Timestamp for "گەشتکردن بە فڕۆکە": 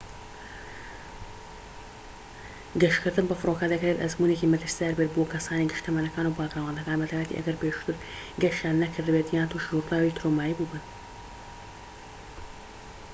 2.81-3.65